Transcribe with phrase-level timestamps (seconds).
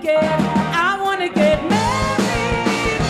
[0.00, 3.00] get, I wanna get married.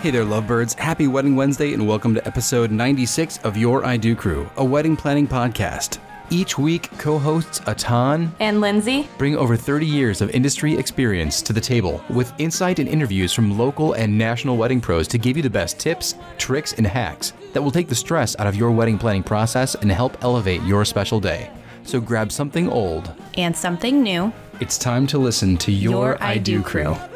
[0.00, 0.74] Hey there, lovebirds.
[0.74, 4.96] Happy Wedding Wednesday, and welcome to episode 96 of Your I Do Crew, a wedding
[4.96, 5.98] planning podcast.
[6.30, 9.06] Each week, co hosts Atan And Lindsay?
[9.18, 13.58] bring over 30 years of industry experience to the table with insight and interviews from
[13.58, 17.60] local and national wedding pros to give you the best tips, tricks, and hacks that
[17.62, 21.20] will take the stress out of your wedding planning process and help elevate your special
[21.20, 21.50] day.
[21.84, 23.12] So grab something old.
[23.34, 24.32] And something new.
[24.60, 26.94] It's time to listen to Your, Your I, Do Do Crew.
[26.94, 27.11] Crew.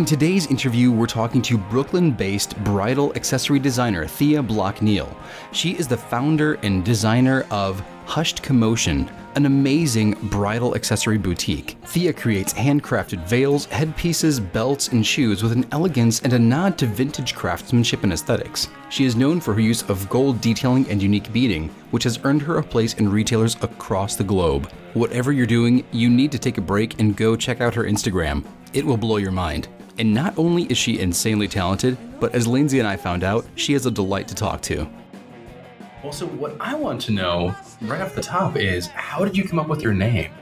[0.00, 5.14] In today's interview, we're talking to Brooklyn based bridal accessory designer Thea Bloch-Neal.
[5.52, 11.76] She is the founder and designer of Hushed Commotion, an amazing bridal accessory boutique.
[11.84, 16.86] Thea creates handcrafted veils, headpieces, belts, and shoes with an elegance and a nod to
[16.86, 18.68] vintage craftsmanship and aesthetics.
[18.88, 22.40] She is known for her use of gold detailing and unique beading, which has earned
[22.40, 24.72] her a place in retailers across the globe.
[24.94, 28.46] Whatever you're doing, you need to take a break and go check out her Instagram.
[28.72, 29.68] It will blow your mind.
[30.00, 33.74] And not only is she insanely talented, but as Lindsay and I found out, she
[33.74, 34.88] is a delight to talk to.
[36.02, 39.58] Also, what I want to know right off the top is how did you come
[39.58, 40.32] up with your name?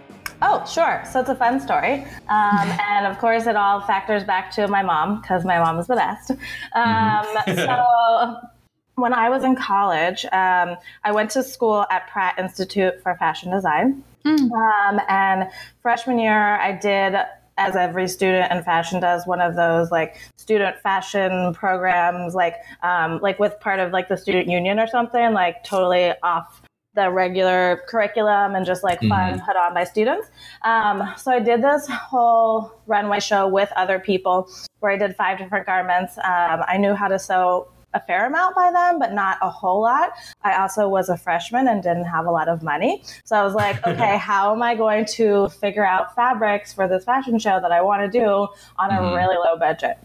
[0.42, 1.02] Oh, sure.
[1.10, 2.04] So it's a fun story.
[2.28, 5.88] Um, and of course, it all factors back to my mom because my mom is
[5.88, 6.30] the best.
[6.76, 8.36] Um, so
[8.94, 13.50] when I was in college, um, I went to school at Pratt Institute for Fashion
[13.50, 14.04] Design.
[14.24, 15.48] Um, and
[15.82, 17.16] freshman year, I did,
[17.58, 23.18] as every student in fashion does, one of those like student fashion programs, like um,
[23.20, 26.62] like with part of like the student union or something, like totally off
[26.94, 30.28] the regular curriculum and just like fun put on by students.
[30.62, 34.48] Um, so I did this whole runway show with other people
[34.80, 36.18] where I did five different garments.
[36.18, 37.68] Um, I knew how to sew
[37.98, 40.10] a fair amount by then, but not a whole lot.
[40.42, 43.02] I also was a freshman and didn't have a lot of money.
[43.24, 47.04] So I was like, okay, how am I going to figure out fabrics for this
[47.04, 49.98] fashion show that I want to do on a really low budget?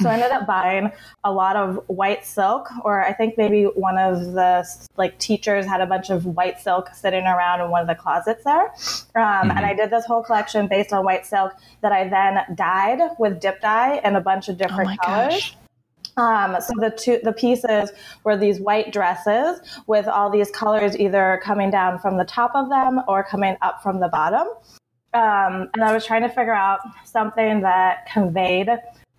[0.00, 0.90] So I ended up buying
[1.24, 4.66] a lot of white silk, or I think maybe one of the
[4.96, 8.42] like teachers had a bunch of white silk sitting around in one of the closets
[8.44, 8.72] there.
[9.14, 13.00] Um, And I did this whole collection based on white silk that I then dyed
[13.18, 15.34] with dip dye in a bunch of different my colors.
[15.34, 15.56] gosh.
[16.20, 17.92] Um, so the two the pieces
[18.24, 22.68] were these white dresses with all these colors either coming down from the top of
[22.68, 24.46] them or coming up from the bottom.
[25.14, 28.68] Um, and I was trying to figure out something that conveyed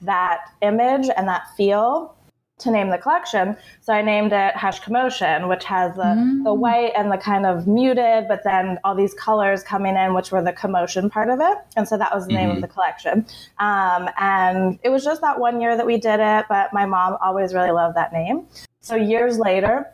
[0.01, 2.16] that image and that feel
[2.61, 3.55] to name the collection.
[3.81, 7.67] So I named it Hush Commotion, which has the, the white and the kind of
[7.67, 11.57] muted, but then all these colors coming in, which were the commotion part of it.
[11.75, 13.25] And so that was the name of the collection.
[13.59, 17.17] Um, and it was just that one year that we did it, but my mom
[17.21, 18.47] always really loved that name.
[18.81, 19.91] So years later,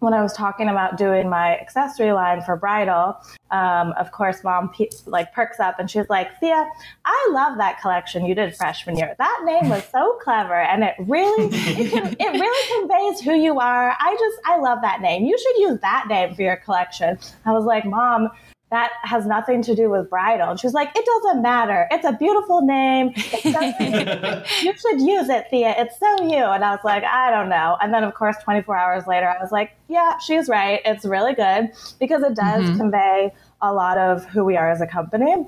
[0.00, 3.16] when I was talking about doing my accessory line for bridal,
[3.50, 6.68] um, of course, mom pe- like perks up and she's like, "Thea,
[7.04, 9.14] I love that collection you did freshman year.
[9.18, 13.58] That name was so clever, and it really, it, can, it really conveys who you
[13.58, 13.94] are.
[13.98, 15.24] I just, I love that name.
[15.24, 18.28] You should use that name for your collection." I was like, "Mom."
[18.70, 20.50] That has nothing to do with bridal.
[20.50, 21.88] And she was like, it doesn't matter.
[21.90, 23.12] It's a beautiful name.
[23.16, 25.74] It's so- you should use it, Thea.
[25.78, 26.44] It's so you.
[26.44, 27.78] And I was like, I don't know.
[27.80, 30.80] And then, of course, 24 hours later, I was like, yeah, she's right.
[30.84, 32.76] It's really good because it does mm-hmm.
[32.76, 35.46] convey a lot of who we are as a company.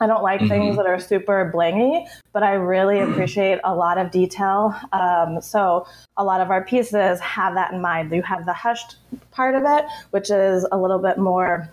[0.00, 0.48] I don't like mm-hmm.
[0.48, 3.12] things that are super blingy, but I really mm-hmm.
[3.12, 4.74] appreciate a lot of detail.
[4.92, 5.86] Um, so
[6.16, 8.12] a lot of our pieces have that in mind.
[8.12, 8.96] You have the hushed
[9.30, 11.68] part of it, which is a little bit more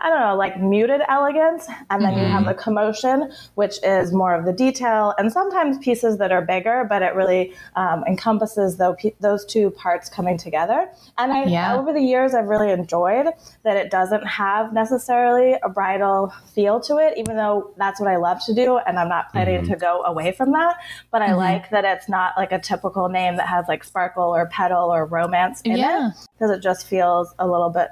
[0.00, 1.68] I don't know, like muted elegance.
[1.90, 2.48] And then you have mm-hmm.
[2.48, 7.02] the commotion, which is more of the detail, and sometimes pieces that are bigger, but
[7.02, 10.88] it really um, encompasses those, those two parts coming together.
[11.18, 11.76] And I, Yeah.
[11.76, 13.26] over the years, I've really enjoyed
[13.64, 18.16] that it doesn't have necessarily a bridal feel to it, even though that's what I
[18.16, 18.78] love to do.
[18.78, 19.72] And I'm not planning mm-hmm.
[19.72, 20.76] to go away from that.
[21.10, 21.36] But I mm-hmm.
[21.36, 25.04] like that it's not like a typical name that has like sparkle or petal or
[25.04, 26.08] romance in Yeah.
[26.08, 27.90] it, because it just feels a little bit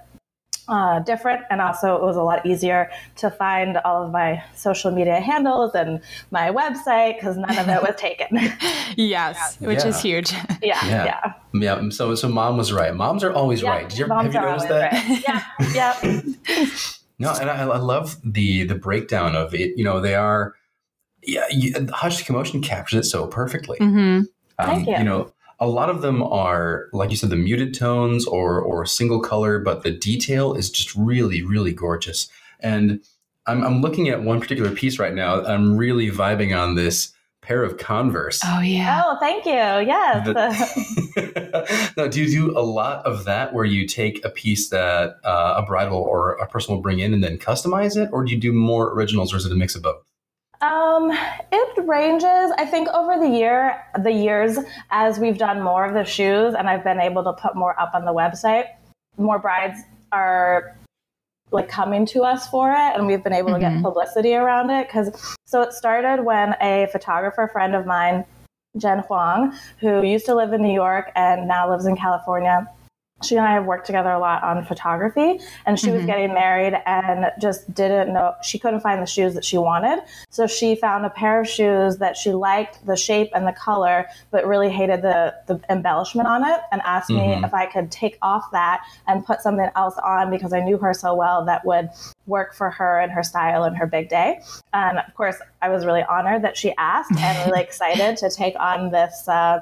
[0.68, 4.90] uh, different and also it was a lot easier to find all of my social
[4.90, 6.00] media handles and
[6.30, 8.28] my website because none of it was taken
[8.96, 10.32] Yes, which is huge.
[10.62, 11.04] yeah Yeah.
[11.04, 12.94] yeah Yeah, so so mom was right.
[12.94, 13.88] Moms are always Yeah, right.
[13.88, 14.92] Did you ever, moms have you are noticed that?
[14.92, 15.22] right.
[15.26, 15.42] yeah
[15.74, 16.66] yeah
[17.18, 19.76] No, and I, I love the the breakdown of it.
[19.76, 20.54] You know, they are.
[21.24, 23.76] Yeah, you, Hush Commotion captures it so perfectly.
[23.78, 24.20] hmm
[24.56, 24.96] Thank you.
[24.98, 28.86] You know, a lot of them are, like you said, the muted tones or or
[28.86, 32.28] single color, but the detail is just really, really gorgeous.
[32.60, 33.00] And
[33.46, 35.44] I'm I'm looking at one particular piece right now.
[35.44, 38.40] I'm really vibing on this pair of Converse.
[38.44, 39.02] Oh yeah.
[39.04, 39.52] Oh, thank you.
[39.52, 40.26] Yes.
[40.26, 45.16] The- now, do you do a lot of that where you take a piece that
[45.24, 48.32] uh, a bridal or a person will bring in and then customize it, or do
[48.32, 50.04] you do more originals, or is it a mix of both?
[50.60, 51.12] Um,
[51.52, 52.52] it ranges.
[52.58, 54.58] I think over the year, the years,
[54.90, 57.94] as we've done more of the shoes and I've been able to put more up
[57.94, 58.66] on the website,
[59.16, 60.76] more brides are
[61.50, 63.82] like coming to us for it, and we've been able to get Mhm.
[63.82, 64.86] publicity around it.
[64.86, 68.24] Because so it started when a photographer friend of mine,
[68.76, 72.68] Jen Huang, who used to live in New York and now lives in California.
[73.22, 76.06] She and I have worked together a lot on photography, and she was Mhm.
[76.06, 80.00] getting married and just didn't know, she couldn't find the shoes that she wanted.
[80.30, 84.06] So she found a pair of shoes that she liked the shape and the color,
[84.30, 87.44] but really hated the, the embellishment on it and asked me Mhm.
[87.44, 90.94] if I could take off that and put something else on because I knew her
[90.94, 91.90] so well that would
[92.28, 94.40] work for her and her style and her big day.
[94.72, 98.54] And of course, I was really honored that she asked and really excited to take
[98.60, 99.26] on this.
[99.26, 99.60] Uh,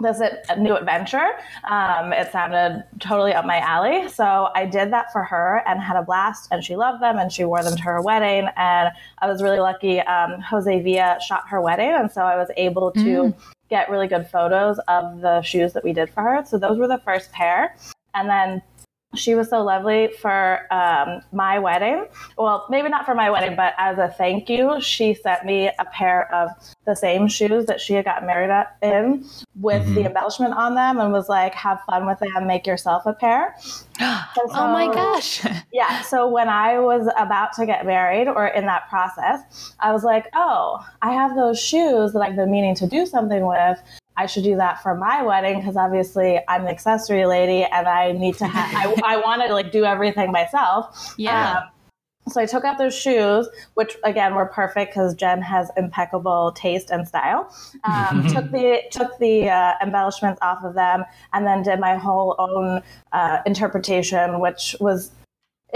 [0.00, 1.30] this a new adventure.
[1.68, 4.08] Um, it sounded totally up my alley.
[4.08, 7.32] So I did that for her and had a blast, and she loved them, and
[7.32, 8.48] she wore them to her wedding.
[8.56, 10.00] And I was really lucky.
[10.00, 13.34] Um, Jose Villa shot her wedding, and so I was able to
[13.68, 16.44] get really good photos of the shoes that we did for her.
[16.46, 17.74] So those were the first pair.
[18.14, 18.62] And then
[19.16, 22.06] she was so lovely for um, my wedding.
[22.38, 25.84] Well, maybe not for my wedding, but as a thank you, she sent me a
[25.92, 26.50] pair of
[26.84, 29.24] the same shoes that she had gotten married at- in
[29.60, 30.06] with the Mhm.
[30.06, 33.56] embellishment on them and was like, have fun with them, make yourself a pair.
[34.00, 35.42] oh my gosh.
[35.72, 36.00] Yeah.
[36.02, 40.26] So when I was about to get married or in that process, I was like,
[40.34, 43.78] oh, I have those shoes that I've been meaning to do something with.
[44.16, 48.12] I should do that for my wedding because obviously I'm the accessory lady and I
[48.12, 51.14] need to have, I, I want to like do everything myself.
[51.18, 51.58] Yeah.
[51.58, 51.64] Um,
[52.28, 56.90] so I took out those shoes, which again were perfect because Jen has impeccable taste
[56.90, 57.54] and style.
[57.84, 62.34] Um, took the took the uh, embellishments off of them, and then did my whole
[62.38, 62.82] own
[63.12, 65.12] uh, interpretation, which was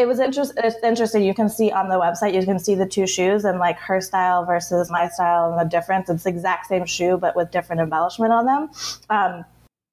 [0.01, 1.23] it was it's interesting.
[1.23, 4.01] You can see on the website, you can see the two shoes and like her
[4.01, 6.09] style versus my style and the difference.
[6.09, 8.71] It's the exact same shoe, but with different embellishment on them.
[9.11, 9.45] Um,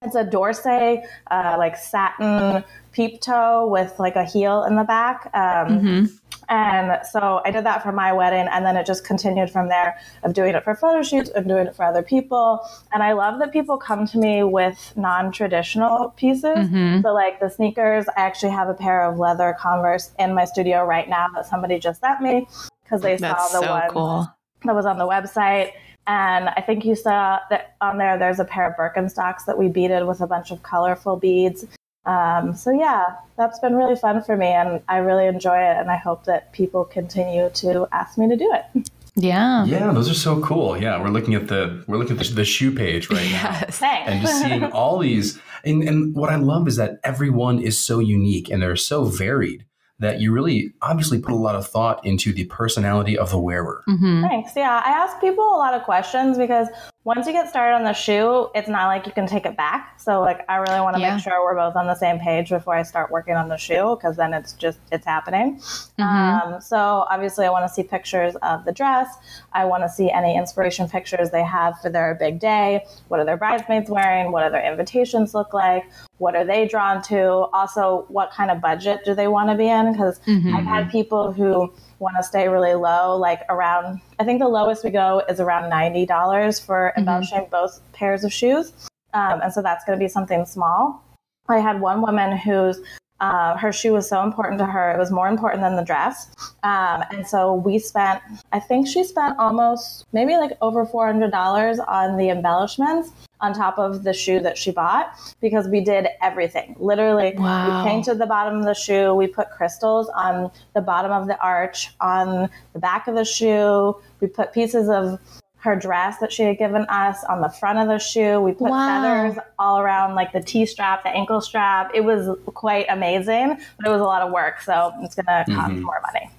[0.02, 2.64] it's a d'Orsay, uh, like satin
[2.94, 5.30] peep toe with like a heel in the back.
[5.34, 6.20] Um, Mhm.
[6.50, 9.98] And so I did that for my wedding, and then it just continued from there
[10.24, 12.62] of doing it for photo shoots and doing it for other people.
[12.94, 16.70] And I love that people come to me with non-traditional pieces.
[16.70, 17.02] Mhm.
[17.02, 20.86] So like the sneakers, I actually have a pair of leather Converse in my studio
[20.86, 22.48] right now that somebody just sent me
[22.84, 24.28] because they That's saw the so one cool.
[24.64, 25.72] that was on the website.
[26.10, 29.68] And I think you saw that on there, there's a pair of Birkenstocks that we
[29.68, 31.66] beaded with a bunch of colorful beads.
[32.08, 33.06] Um, so yeah,
[33.38, 35.78] that's been really fun for me, and I really enjoy it.
[35.78, 38.90] And I hope that people continue to ask me to do it.
[39.16, 39.66] Yeah.
[39.66, 40.78] Yeah, those are so cool.
[40.78, 43.52] Yeah, we're looking at the we're looking at the, the shoe page right now.
[43.52, 43.80] Yes.
[43.80, 44.12] Thanks.
[44.12, 48.00] and just seeing all these and, and what i love is that everyone is so
[48.00, 49.66] unique and they're so varied
[50.00, 53.82] that you really obviously put a lot of thought into the personality of the wearer
[53.86, 54.52] hmm Thanks.
[54.56, 56.68] Yeah, I ask people a lot of questions because
[57.04, 59.98] once you get started on the shoe, it's not like you can take it back.
[59.98, 61.16] So like I really want to Yeah.
[61.16, 63.96] make sure we're both on the same page before I start working on the shoe
[63.96, 65.62] because then it's just it's happening.
[66.00, 69.08] Um, so obviously I want to see pictures of the dress.
[69.54, 72.86] I want to see any inspiration pictures they have for their big day.
[73.08, 74.32] What are their bridesmaids wearing?
[74.34, 75.90] What do their invitations look like?
[76.18, 77.24] What are they drawn to?
[77.54, 79.87] Also, what kind of budget do they want to be in?
[79.94, 84.48] Because I've had people who want to stay really low, like around, I think the
[84.48, 88.74] lowest we go is around $90 for embellishing both pairs of shoes.
[89.14, 91.04] Um, and so that's going to be something small.
[91.50, 92.82] I had one woman whose
[93.20, 94.92] uh, her shoe was so important to her.
[94.92, 96.30] It was more important than the dress.
[96.64, 98.22] Um, and so we spent,
[98.52, 104.04] I think she spent almost maybe like over $400 on the embellishments on top of
[104.04, 106.76] the shoe that she bought because we did everything.
[106.80, 107.84] Literally, Wow.
[107.84, 111.40] we painted the bottom of the shoe, we put crystals on the bottom of the
[111.40, 115.20] arch, on the back of the shoe, we put pieces of
[115.60, 118.40] her dress that she had given us on the front of the shoe.
[118.40, 118.88] We put Wow.
[119.02, 121.92] feathers all around like the T strap, the ankle strap.
[121.94, 124.62] It was quite amazing, but it was a lot of work.
[124.62, 125.82] So it's going to cost Mhm.
[125.82, 126.30] more money.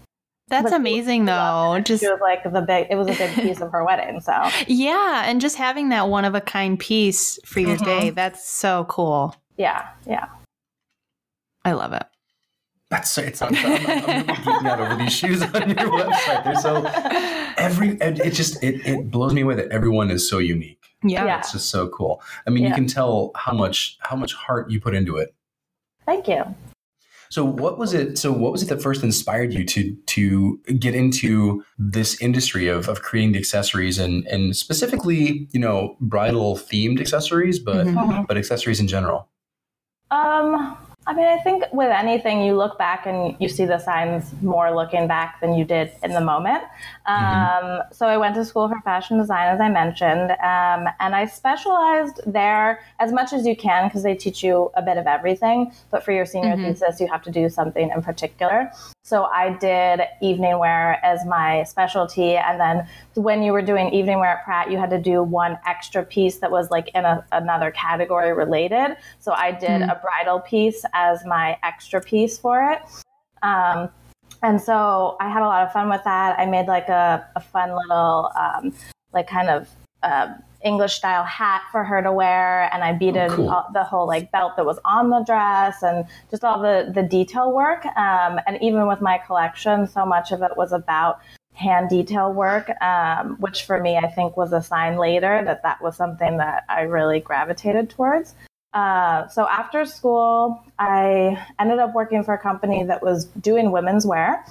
[0.48, 1.78] That's But amazing though.
[1.84, 4.20] Just She was like the big, it was a big piece of her wedding.
[4.20, 4.32] So
[4.66, 7.84] yeah, and just having that one of a kind piece for your Mhm.
[7.84, 9.36] day, that's so cool.
[9.56, 10.26] yeah, yeah.
[11.64, 12.04] I love it.
[12.90, 16.44] that's so it's I'm, I'm, I'm really geeking out over these shoes on your website
[16.44, 16.82] they're so
[17.58, 21.26] every it just it, it blows me away that everyone is so unique Yeah.
[21.26, 21.38] Yeah.
[21.40, 24.80] it's just so cool i mean you can tell how much how much heart you
[24.80, 25.34] put into it
[26.06, 26.42] Thank you.
[27.30, 28.18] So what was it?
[28.18, 32.88] So what was it that first inspired you to to get into this industry of,
[32.88, 38.26] of creating the accessories and and specifically, you know, bridal themed accessories, but Mhm.
[38.26, 39.28] but accessories in general?
[40.10, 40.76] Um,
[41.08, 44.74] I mean, I think with anything, you look back and you see the signs more
[44.76, 46.62] looking back than you did in the moment.
[47.06, 51.24] Um, So I went to school for fashion design, as I mentioned, um, and I
[51.24, 55.72] specialized there as much as you can because they teach you a bit of everything.
[55.90, 56.64] But for your senior Mhm.
[56.78, 58.70] thesis, you have to do something in particular.
[59.02, 62.86] So I did evening wear as my specialty, and then
[63.18, 66.38] when you were doing evening wear at Pratt, you had to do one extra piece
[66.38, 68.96] that was like in a, another category related.
[69.18, 69.92] So I did Mm.
[69.92, 72.80] a bridal piece as my extra piece for it.
[73.42, 73.90] Um,
[74.42, 76.38] and so I had a lot of fun with that.
[76.38, 78.72] I made like a, a fun little, um,
[79.12, 79.68] like kind of
[80.02, 80.28] uh,
[80.64, 83.50] English style hat for her to wear, and I beaded cool.
[83.50, 87.02] all, the whole like belt that was on the dress, and just all the the
[87.02, 87.84] detail work.
[87.96, 91.20] Um, and even with my collection, so much of it was about
[91.58, 95.82] hand detail work, um, which for me I think was a sign later that that
[95.82, 98.34] was something that I really gravitated towards.
[98.72, 104.06] Uh, so after school, I ended up working for a company that was doing women's
[104.06, 104.44] wear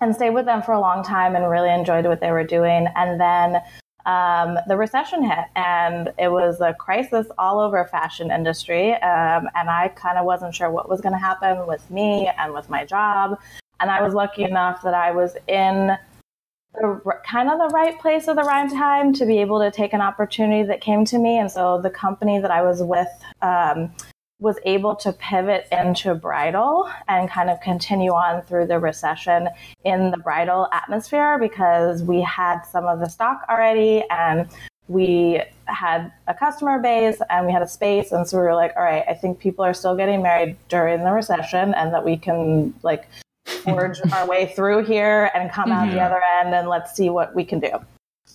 [0.00, 2.88] and stayed with them for a long time and really enjoyed what they were doing.
[2.94, 3.62] And then
[4.06, 8.92] um, the recession hit and it was a crisis all over fashion industry.
[8.92, 12.52] Um, and I kind of wasn't sure what was going to happen with me and
[12.52, 13.38] with my job.
[13.80, 15.96] And I was lucky enough that I was in
[16.74, 19.92] the kind of the right place at the right time to be able to take
[19.92, 21.38] an opportunity that came to me.
[21.38, 23.08] And so the company that I was with
[23.42, 23.92] um,
[24.40, 29.48] was able to pivot into bridal and kind of continue on through the recession
[29.84, 34.48] in the bridal atmosphere because we had some of the stock already and
[34.86, 38.70] we had a customer base and we had a space and so we were like
[38.76, 42.18] all right i think people are still getting married during the recession and that we
[42.18, 43.08] can like
[43.64, 46.06] forge our way through here and come out the Mhm.
[46.06, 47.72] other end and let's see what we can do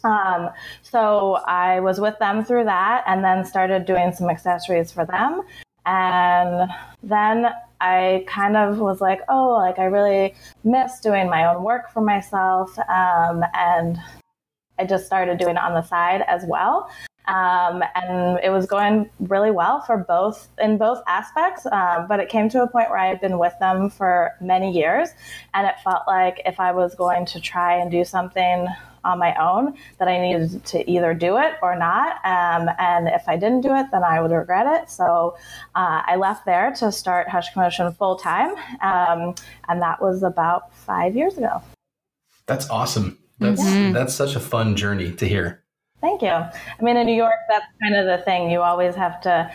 [0.03, 0.49] um,
[0.81, 5.41] so i was with them through that and then started doing some accessories for them
[5.85, 6.69] and
[7.01, 7.47] then
[7.81, 12.01] I kind of was like, oh, like I really miss doing my own work for
[12.01, 12.77] myself.
[12.77, 13.97] Um, and
[14.77, 16.89] I just started doing it on the side as well.
[17.29, 21.65] Um, and it was going really well for both in both aspects.
[21.67, 24.71] Um, but it came to a point where I had been with them for many
[24.71, 25.09] years,
[25.53, 28.67] and it felt like if I was going to try and do something
[29.05, 32.17] on my own, that I needed to either do it or not.
[32.25, 34.89] Um, and if I didn't do it, then I would regret it.
[34.89, 35.37] So
[35.75, 39.35] uh, I left there to start Hush Commotion full time, um,
[39.69, 41.61] and that was about five years ago.
[42.45, 43.19] That's awesome.
[43.39, 43.93] That's Mhm.
[43.93, 45.63] that's such a fun journey to hear.
[46.01, 46.29] Thank you.
[46.29, 46.51] I
[46.81, 48.49] mean, in New York, that's kind of the thing.
[48.49, 49.51] You always have to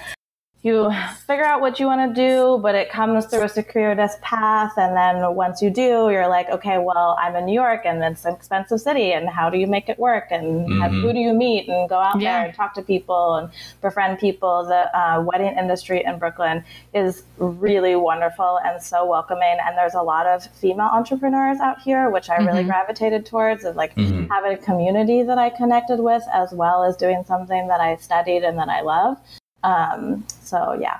[0.64, 0.90] you
[1.26, 4.72] figure out what you want to do, but it comes through a circuitous path.
[4.78, 8.24] And then once you do, you're like, okay, well, I'm in New York and it's
[8.24, 9.12] an expensive city.
[9.12, 10.28] And how do you make it work?
[10.30, 10.46] And
[10.80, 11.02] how- Mhm.
[11.02, 12.38] who do you meet and go out Yeah.
[12.38, 13.50] there and talk to people and
[13.82, 14.64] befriend people?
[14.64, 19.58] The uh, wedding industry in Brooklyn is really wonderful and so welcoming.
[19.66, 22.68] And there's a lot of female entrepreneurs out here, which I really Mhm.
[22.68, 23.64] gravitated towards.
[23.64, 24.28] and like Mhm.
[24.30, 28.42] having a community that I connected with, as well as doing something that I studied
[28.44, 29.18] and that I love.
[29.64, 30.98] Um, so yeah,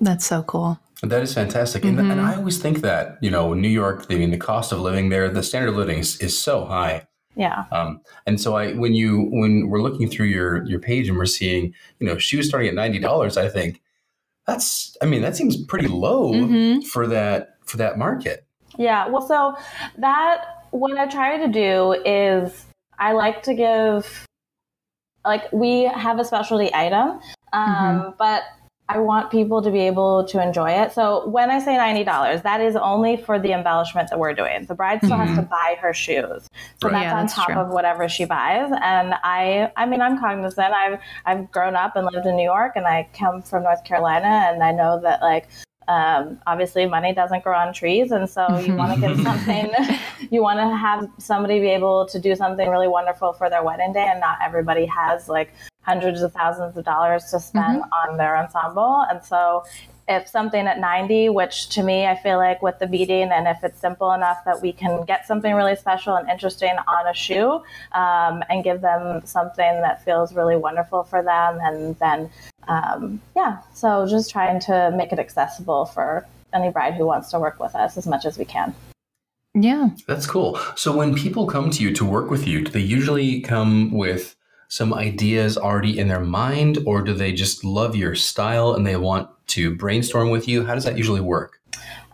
[0.00, 0.78] That's so cool.
[1.02, 2.12] That is fantastic, and, Mhm.
[2.12, 4.06] and I always think that you know New York.
[4.10, 7.06] I mean, the cost of living there, the standard of living is, is so high.
[7.36, 11.16] yeah, Um, and so I, when you, when we're looking through your, your page and
[11.16, 13.80] we're seeing, you know, shoes starting at $90, I think
[14.46, 16.84] that's, I mean, that seems pretty low Mhm.
[16.84, 18.44] for that, for that market.
[18.76, 19.06] yeah.
[19.08, 19.54] Well, so
[19.98, 22.66] that what I try to do is
[22.98, 24.26] I like to give,
[25.24, 27.20] like we have a specialty item,
[27.52, 28.42] um, but
[28.88, 30.90] I want people to be able to enjoy it.
[30.90, 34.66] So when I say ninety dollars, that is only for the embellishment that we're doing.
[34.66, 36.48] The bride still has to buy her shoes,
[36.82, 36.94] so Right.
[36.94, 37.54] that's Yeah, on that's top true.
[37.54, 38.68] of whatever she buys.
[38.82, 40.72] And I, I mean, I'm cognizant.
[40.74, 44.26] I've I've grown up and lived in New York, and I come from North Carolina,
[44.52, 45.48] and I know that like.
[45.88, 49.72] Um, obviously, money doesn't grow on trees, and so you want to give something.
[50.30, 53.92] you want to have somebody be able to do something really wonderful for their wedding
[53.92, 58.36] day, and not everybody has like hundreds of thousands of dollars to spend on their
[58.36, 59.04] ensemble.
[59.08, 59.64] And so,
[60.08, 63.62] if something at 90, which to me, I feel like with the beading, and if
[63.62, 67.62] it's simple enough that we can get something really special and interesting on a shoe
[67.92, 72.28] um, and give them something that feels really wonderful for them, and then,
[72.66, 77.38] um, yeah, so just trying to make it accessible for any bride who wants to
[77.38, 78.74] work with us as much as we can.
[79.54, 79.90] Yeah.
[80.06, 80.58] That's cool.
[80.76, 84.36] So when people come to you to work with you, do they usually come with
[84.70, 88.96] some ideas already in their mind, or do they just love your style and they
[88.96, 90.64] want to brainstorm with you?
[90.64, 91.60] How does that usually work?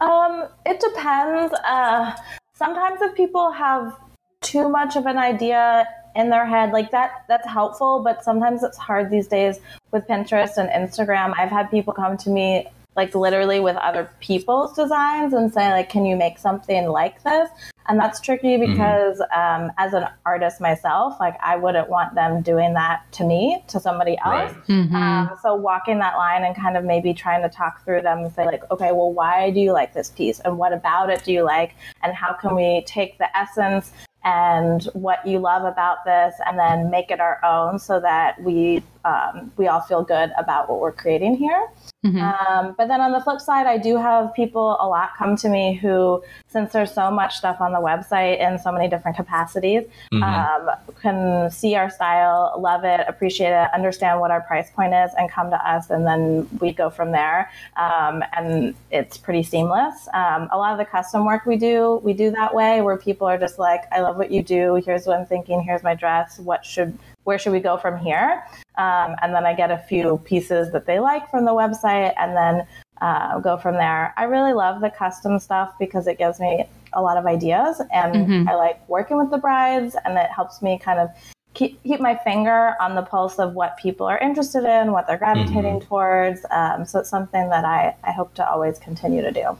[0.00, 1.54] Um, it depends.
[1.64, 2.16] Uh,
[2.54, 3.94] sometimes if people have
[4.40, 8.00] too much of an idea in their head, like that, that's helpful.
[8.02, 9.60] But sometimes it's hard these days
[9.92, 11.34] with Pinterest and Instagram.
[11.36, 15.90] I've had people come to me like literally with other people's designs and say like
[15.90, 17.50] can you make something like this
[17.88, 18.73] and that's tricky mm-hmm.
[18.73, 19.64] because mm-hmm.
[19.64, 23.81] um, as an artist myself like i wouldn't want them doing that to me to
[23.81, 24.66] somebody else right.
[24.66, 24.95] mm-hmm.
[24.95, 28.33] um, so walking that line and kind of maybe trying to talk through them and
[28.33, 31.33] say like okay well why do you like this piece and what about it do
[31.33, 33.93] you like and how can we take the essence
[34.26, 38.83] and what you love about this and then make it our own so that we
[39.04, 41.68] um, we all feel good about what we're creating here
[42.06, 42.18] Mm-hmm.
[42.18, 45.49] Um, but then on the flip side, I do have people a lot come to
[45.49, 49.85] me who, since there's so much stuff on the website in so many different capacities,
[50.12, 50.23] mm-hmm.
[50.23, 55.11] um, can see our style, love it, appreciate it, understand what our price point is,
[55.18, 57.50] and come to us, and then we go from there.
[57.76, 60.09] Um, and it's pretty seamless.
[60.14, 63.26] Um, a lot of the custom work we do, we do that way, where people
[63.26, 64.76] are just like, "I love what you do.
[64.85, 65.62] Here's what I'm thinking.
[65.62, 66.38] Here's my dress.
[66.38, 68.44] What should where should we go from here?
[68.78, 72.37] Um, and then I get a few pieces that they like from the website and
[72.37, 72.66] then
[73.00, 74.14] uh, go from there.
[74.16, 78.14] I really love the custom stuff because it gives me a lot of ideas and
[78.14, 78.49] mm-hmm.
[78.49, 81.11] I like working with the brides and it helps me kind of
[81.54, 85.18] keep, keep my finger on the pulse of what people are interested in, what they're
[85.18, 85.88] gravitating mm-hmm.
[85.88, 86.46] towards.
[86.50, 89.58] Um, so it's something that I, I hope to always continue to do.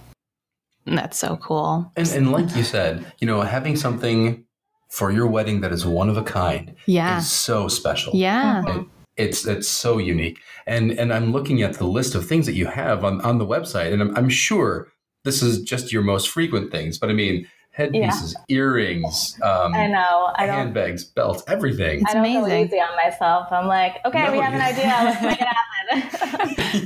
[0.86, 1.90] That's so cool.
[1.96, 4.45] And, and like you said, you know, having something
[4.88, 7.19] for your wedding that is one of a kind yeah.
[7.19, 8.14] is so special.
[8.14, 8.62] Yeah.
[8.66, 10.38] And it's it's so unique.
[10.66, 13.47] And and I'm looking at the list of things that you have on, on the
[13.47, 14.88] website, and I'm, I'm sure
[15.25, 18.57] this is just your most frequent things, but I mean headpieces, yeah.
[18.57, 22.00] earrings, um, I know, I handbags, belts, everything.
[22.00, 22.45] It's I don't amazing.
[22.45, 23.49] feel easy on myself.
[23.50, 24.87] I'm like, okay, no, we have an idea.
[25.05, 25.49] Let's make it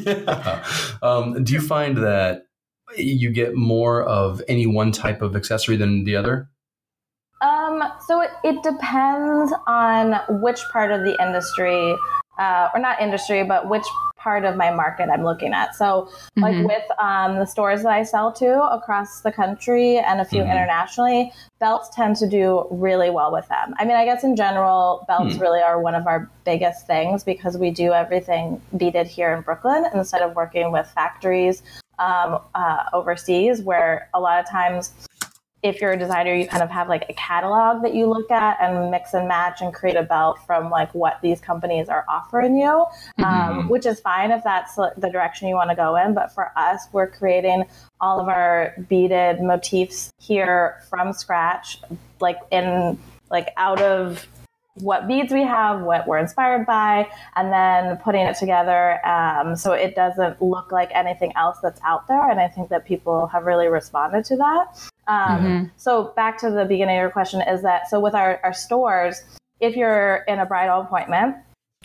[0.06, 0.24] happen.
[0.26, 0.64] yeah.
[1.02, 2.46] Um, do you find that
[2.96, 6.48] you get more of any one type of accessory than the other?
[7.40, 11.96] Um, so it, it depends on which part of the industry,
[12.38, 13.84] uh, or not industry, but which
[14.20, 15.74] part of my market I'm looking at.
[15.74, 16.42] So, mm-hmm.
[16.42, 20.40] like with um, the stores that I sell to across the country and a few
[20.42, 20.50] mm-hmm.
[20.50, 23.74] internationally, belts tend to do really well with them.
[23.78, 25.40] I mean, I guess in general, belts mm.
[25.40, 29.86] really are one of our biggest things because we do everything beaded here in Brooklyn
[29.94, 31.62] instead of working with factories
[31.98, 34.92] um, uh, overseas, where a lot of times
[35.62, 38.56] if you're a designer, you kind of have like a catalog that you look at
[38.60, 42.56] and mix and match and create a belt from like what these companies are offering
[42.56, 42.86] you,
[43.18, 43.68] um, mm-hmm.
[43.68, 46.14] which is fine if that's the direction you want to go in.
[46.14, 47.64] But for us, we're creating
[48.00, 51.80] all of our beaded motifs here from scratch,
[52.20, 52.98] like in
[53.30, 54.26] like out of
[54.82, 59.72] what beads we have, what we're inspired by, and then putting it together um, so
[59.72, 62.30] it doesn't look like anything else that's out there.
[62.30, 64.90] And I think that people have really responded to that.
[65.06, 65.64] Um, mm-hmm.
[65.76, 69.22] So back to the beginning of your question is that so with our, our stores,
[69.60, 71.36] if you're in a bridal appointment,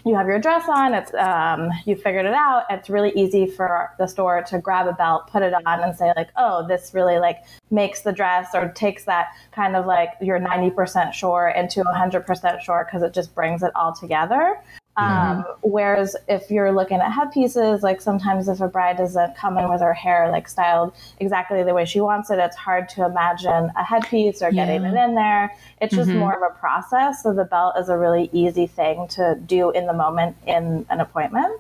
[0.06, 2.66] you have your dress on, it's um, you figured it out.
[2.70, 6.14] It's really easy for the store to grab a belt, put it on, and say
[6.16, 7.40] like, "Oh, this really like
[7.72, 12.86] makes the dress or takes that kind of like you're 90% sure into 100% sure
[12.86, 14.62] because it just brings it all together."
[14.98, 19.70] Um, whereas if you're looking at headpieces, like sometimes if a bride doesn't come in
[19.70, 23.72] with her hair like styled exactly the way she wants it, it's hard to imagine
[23.76, 24.92] a headpiece or getting yeah.
[24.92, 25.52] it in there.
[25.82, 26.20] It's just mm-hmm.
[26.20, 27.24] more of a process.
[27.24, 31.02] So the belt is a really easy thing to do in the moment in an
[31.02, 31.60] appointment.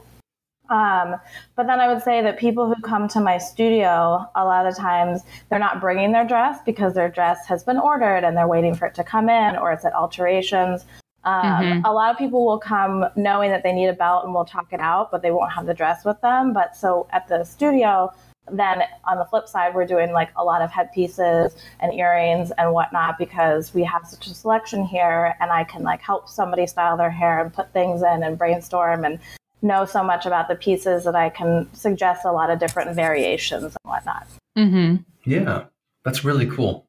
[0.69, 1.17] Um,
[1.55, 4.75] but then I would say that people who come to my studio, a lot of
[4.75, 8.73] times they're not bringing their dress because their dress has been ordered and they're waiting
[8.73, 10.85] for it to come in or it's at alterations.
[11.25, 11.85] Um, mm-hmm.
[11.85, 14.71] A lot of people will come knowing that they need a belt and we'll talk
[14.71, 16.53] it out, but they won't have the dress with them.
[16.53, 18.11] But so at the studio,
[18.51, 22.71] then on the flip side, we're doing like a lot of headpieces and earrings and
[22.73, 26.95] whatnot because we have such a selection here, and I can like help somebody style
[26.95, 29.19] their hair and put things in and brainstorm and
[29.63, 33.63] know so much about the pieces that I can suggest a lot of different variations
[33.63, 34.27] and whatnot.
[34.55, 34.97] Mm-hmm.
[35.23, 35.65] Yeah,
[36.03, 36.84] that's really cool.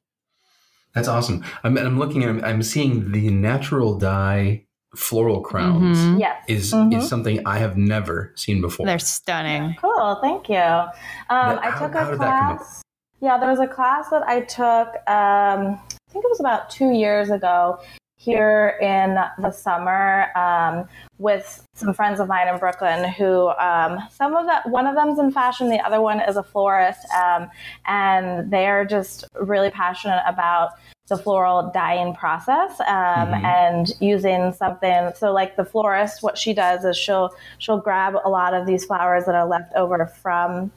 [0.96, 1.44] That's awesome.
[1.62, 2.24] I'm, I'm looking.
[2.24, 4.64] I'm, I'm seeing the natural dye
[4.96, 5.98] floral crowns.
[5.98, 6.20] Mm-hmm.
[6.20, 6.98] Yes, is mm-hmm.
[6.98, 8.86] is something I have never seen before.
[8.86, 9.76] They're stunning.
[9.78, 10.18] Cool.
[10.22, 10.56] Thank you.
[10.56, 10.90] Um,
[11.28, 12.82] I took a class.
[13.20, 14.88] Yeah, there was a class that I took.
[15.06, 17.78] Um, I think it was about two years ago
[18.26, 24.34] here in the summer um, with some friends of mine in Brooklyn who um, some
[24.34, 27.48] of that one of them's in fashion, the other one is a florist, um,
[27.86, 30.70] and they are just really passionate about
[31.08, 33.44] the floral dyeing process um, mm-hmm.
[33.44, 35.12] and using something.
[35.14, 38.84] So, like the florist, what she does is she'll she'll grab a lot of these
[38.84, 40.72] flowers that are left over from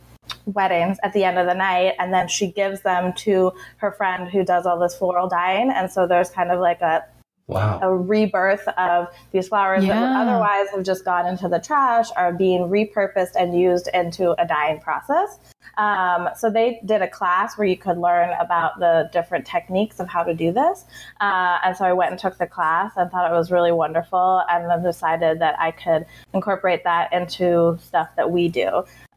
[0.45, 4.29] weddings at the end of the night, and then she gives them to her friend
[4.29, 5.71] who does all this floral dyeing.
[5.71, 7.03] And so there's kind of like a
[7.49, 7.79] Wow.
[7.81, 12.31] a rebirth of these flowers that would otherwise have just gone into the trash are
[12.31, 15.39] being repurposed and used into a dyeing process.
[15.79, 20.07] Um, so they did a class where you could learn about the different techniques of
[20.07, 20.85] how to do this.
[21.21, 24.43] Uh, and so I went and took the class and thought it was really wonderful
[24.49, 28.67] and then decided that I could incorporate that into stuff that we do.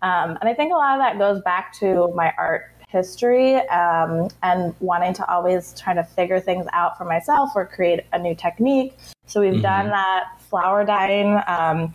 [0.02, 4.28] Um, and I think a lot of that goes back to my art history um,
[4.42, 8.34] and wanting to always try to figure things out for myself or create a new
[8.34, 8.96] technique.
[9.26, 11.40] So we've done that flower dyeing.
[11.46, 11.92] Um,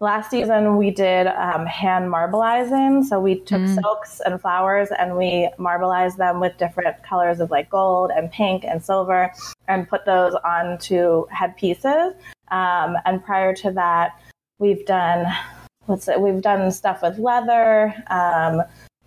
[0.00, 3.04] last season we did um, hand marbleizing.
[3.04, 7.70] So we took silks and flowers and we marbleized them with different colors of like
[7.70, 9.32] gold and pink and silver
[9.68, 12.14] and put those onto headpieces.
[12.50, 14.20] Um, and prior to that,
[14.58, 15.26] we've done
[15.86, 16.20] what's it?
[16.20, 17.94] We've done stuff with leather.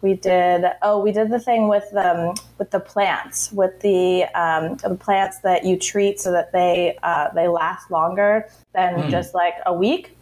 [0.04, 4.26] Um, we did oh we did the thing with the with the plants with the
[4.36, 9.34] um, the plants that you treat so that they uh, they last longer than just
[9.34, 10.16] like a week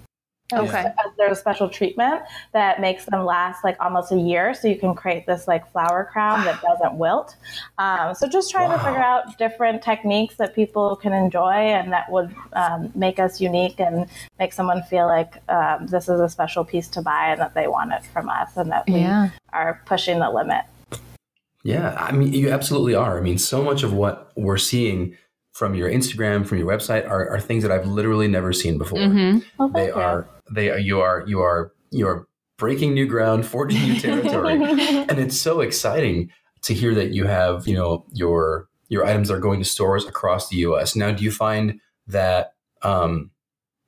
[0.53, 0.91] Okay.
[1.17, 2.21] There's a special treatment
[2.53, 6.09] that makes them last like almost a year so you can create this like flower
[6.11, 7.35] crown that doesn't wilt
[7.77, 12.11] um, so just trying to figure out different techniques that people can enjoy and that
[12.11, 14.07] would um, make us unique and
[14.39, 17.67] make someone feel like um, this is a special piece to buy and that they
[17.67, 19.29] want it from us and that we Yeah.
[19.53, 20.65] are pushing the limit
[21.63, 23.17] Yeah, I mean, you absolutely are.
[23.19, 25.15] I mean, so much of what we're seeing
[25.53, 28.97] from your Instagram, from your website, are, are things that I've literally never seen before.
[28.99, 29.43] Mhm.
[29.59, 29.93] well, They you.
[29.93, 34.53] are, they are, you are, you are, you are breaking new ground, forging new territory,
[34.61, 36.29] and it's so exciting
[36.61, 40.49] to hear that you have, you know, your your items are going to stores across
[40.49, 40.95] the U.S.
[40.95, 42.53] Now, do you find that?
[42.83, 43.31] Um,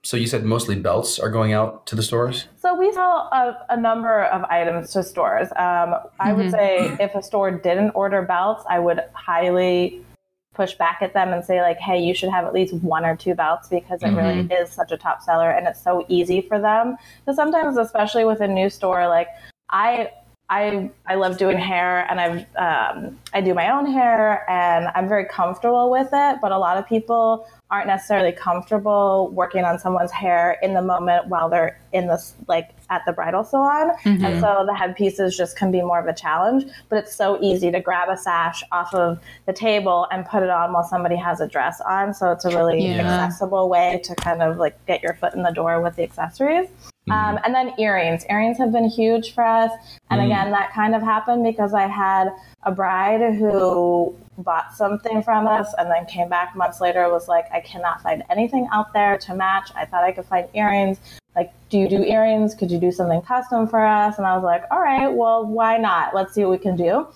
[0.06, 2.48] so you said mostly belts are going out to the stores.
[2.58, 5.48] So we sell a, a number of items to stores.
[5.56, 10.04] Um, I would say if a store didn't order belts, I would highly
[10.54, 13.16] push back at them and say like, "Hey, you should have at least one or
[13.16, 14.52] two belts because it really mm-hmm.
[14.52, 18.42] is such a top seller and it's so easy for them." Because sometimes, especially with
[18.42, 19.28] a new store, like
[19.70, 20.12] I.
[20.50, 25.08] I, I love doing hair and I've um, I do my own hair and I'm
[25.08, 26.38] very comfortable with it.
[26.42, 31.28] But a lot of people aren't necessarily comfortable working on someone's hair in the moment
[31.28, 33.92] while they're in this like at the bridal salon.
[34.06, 36.66] And so the headpieces just can be more of a challenge.
[36.90, 40.50] But it's so easy to grab a sash off of the table and put it
[40.52, 42.14] on while somebody has a dress on.
[42.14, 43.00] So it's a really Yeah.
[43.02, 46.68] accessible way to kind of like get your foot in the door with the accessories.
[47.12, 48.26] Um, and then earrings.
[48.30, 49.72] Earrings have been huge for us.
[50.10, 52.30] And again, that kind of happened because I had
[52.64, 57.46] a bride who bought something from us and then came back months later was like,
[57.52, 59.70] I cannot find anything out there to match.
[59.76, 61.00] I thought I could find earrings.
[61.36, 62.56] Like, do you do earrings?
[62.56, 64.18] Could you do something custom for us?
[64.18, 66.16] And I was like, all right, well, why not?
[66.16, 67.08] Let's see what we can do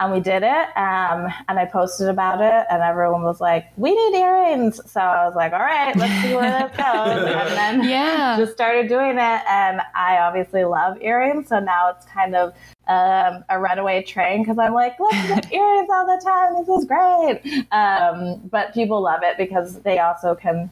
[0.00, 3.90] and we did it um, and i posted about it and everyone was like we
[3.94, 4.80] need earrings.
[4.90, 7.34] So i was like all right let's see where this goes.
[7.34, 8.36] And then Yeah.
[8.38, 12.52] just started doing it and i obviously love earrings so now it's kind of
[12.86, 16.54] um, a runaway train because i'm like let's get earrings all the time.
[16.56, 17.66] This is great.
[17.72, 20.68] Um, but people love it because they also can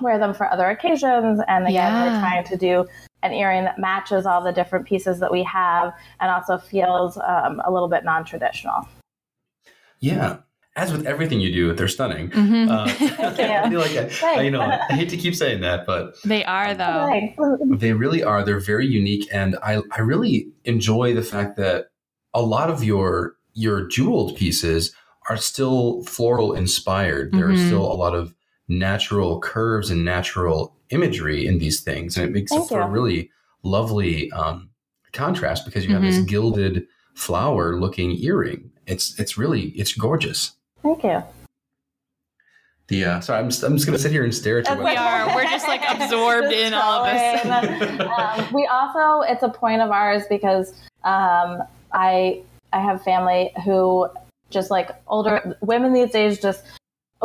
[0.00, 2.86] wear them for other occasions and again we're trying to do
[3.26, 7.60] an earring that matches all the different pieces that we have and also feels um,
[7.64, 8.88] a little bit non-traditional
[10.00, 10.38] Yeah.
[10.76, 12.28] As with everything you do, they're stunning.
[12.30, 12.68] Mhm.
[12.68, 12.84] Uh,
[13.64, 17.08] I like I, you know, I hate to keep saying that, but They are though.
[17.76, 18.44] They really are.
[18.44, 21.86] They're very unique, and I I really enjoy the fact that
[22.34, 24.94] a lot of your your jeweled pieces
[25.30, 27.32] are still floral inspired.
[27.32, 27.66] There are Mhm.
[27.68, 28.34] still a lot of
[28.68, 32.88] natural curves and natural imagery in these things, and it makes Thank it for a
[32.88, 33.30] really
[33.62, 34.70] lovely um,
[35.12, 38.70] contrast because you have this gilded flower looking earring.
[38.86, 40.52] It's it's really it's gorgeous.
[40.82, 41.22] Thank you.
[42.88, 44.94] The uh, sorry, I'm just, I'm just gonna sit here and stare at your We
[44.94, 45.34] are.
[45.34, 47.40] We're just, like, absorbed in all of this.
[47.40, 48.00] Scrolling.
[48.46, 54.08] um, we also, it's a point of ours because um, I I have family who
[54.50, 56.64] just like older women these days just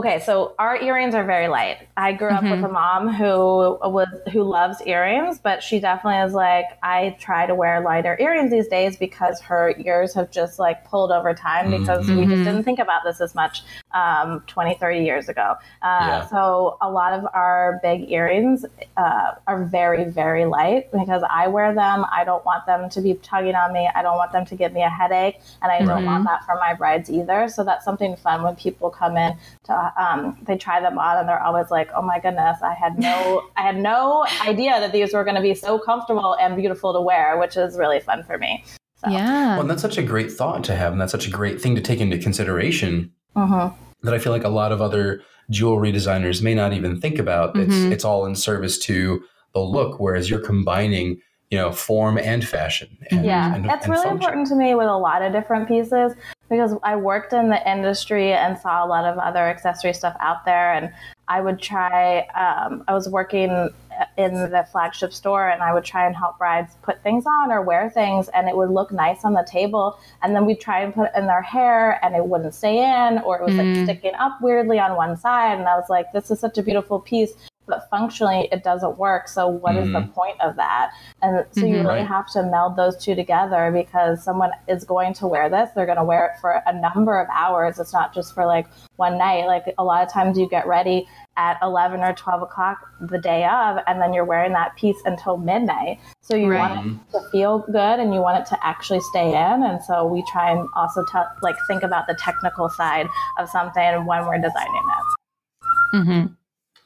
[0.02, 1.88] okay so our earrings are very light.
[1.96, 2.66] I grew up with mm-hmm.
[2.66, 7.54] a mom who was who loves earrings but she definitely is like i try to
[7.54, 12.08] wear lighter earrings these days because her ears have just like pulled over time because
[12.08, 12.44] we just mm-hmm.
[12.44, 13.62] didn't think about this as much
[13.94, 16.28] um, 20 30 years ago uh, Yeah.
[16.28, 18.66] so a lot of our big earrings
[18.98, 23.14] uh, are very very light because i wear them i don't want them to be
[23.16, 26.06] tugging on me i don't want them to give me a headache and i don't
[26.06, 29.94] want that for my brides either so that's something fun when people come in to
[29.98, 33.44] um, they try them on and they're always like oh my goodness i had no
[33.58, 37.02] i had no idea that these were going to be so comfortable and beautiful to
[37.02, 38.64] wear which is really fun for me
[39.08, 39.54] Yeah.
[39.54, 41.74] Well, and that's such a great thought to have, and that's such a great thing
[41.76, 43.12] to take into consideration.
[43.36, 43.74] Mhm.
[44.04, 47.56] That I feel like a lot of other jewelry designers may not even think about.
[47.58, 47.92] It's Mhm.
[47.92, 49.22] it's all in service to
[49.54, 52.88] the look, whereas you're combining, you know, form and fashion.
[53.12, 54.16] And, Yeah, and, it's and really function.
[54.18, 56.14] important to me with a lot of different pieces
[56.50, 60.46] because I worked in the industry and saw a lot of other accessory stuff out
[60.46, 60.74] there.
[60.74, 60.90] And
[61.28, 63.70] I would try, um, I was working
[64.18, 67.62] in the flagship store and I would try and help brides put things on or
[67.62, 69.98] wear things and it would look nice on the table.
[70.22, 73.20] And then we'd try and put it in their hair and it wouldn't stay in
[73.20, 73.84] or it was like Mm.
[73.84, 75.58] sticking up weirdly on one side.
[75.60, 77.34] And I was like, this is such a beautiful piece.
[77.68, 79.28] But functionally, it doesn't work.
[79.30, 80.92] So, what is the point of that?
[81.22, 81.86] And so, you Mhm.
[81.86, 82.08] really Right.
[82.08, 85.70] have to meld those two together because someone is going to wear this.
[85.72, 87.80] They're going to wear it for a number of hours.
[87.80, 88.66] It's not just for like
[88.98, 89.46] one night.
[89.46, 91.08] Like a lot of times you get ready
[91.38, 95.38] at 11 or 12 o'clock the day of, and then you're wearing that piece until
[95.38, 95.98] midnight.
[96.22, 96.60] So you Right.
[96.76, 99.64] want it to feel good and you want it to actually stay in.
[99.64, 103.08] And so we try and also tell, like think about the technical side
[103.40, 105.98] of something when we're designing it.
[105.98, 106.34] Mm-hmm.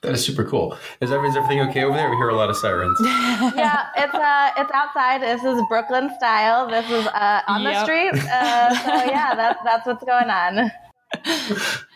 [0.01, 0.77] That is super cool.
[1.01, 2.09] Is, every, is everything okay over there?
[2.11, 2.95] We hear a lot of sirens.
[3.03, 5.21] yeah, it's uh, it's outside.
[5.23, 6.67] This is Brooklyn style.
[6.69, 8.13] This is uh, on the street.
[8.13, 10.69] Uh, so yeah, that's that's what's going on.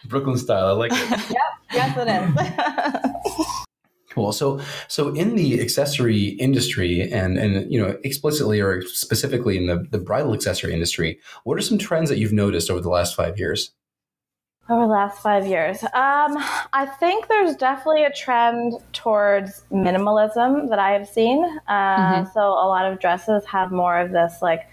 [0.06, 0.68] Brooklyn style.
[0.68, 1.10] I like it.
[1.30, 1.38] Yep.
[1.74, 3.46] Yes, it is.
[4.12, 4.32] Cool.
[4.34, 9.86] So, so in the accessory industry, and and you know explicitly or specifically in the
[9.92, 13.38] the bridal accessory industry, what are some trends that you've noticed over the last five
[13.38, 13.72] years?
[14.68, 16.38] Over the last five years, um,
[16.74, 21.44] I think there's definitely a trend towards minimalism that I have seen.
[21.68, 24.68] Uh, So a lot of dresses have more of this like